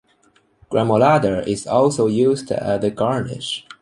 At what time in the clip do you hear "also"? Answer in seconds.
1.67-2.07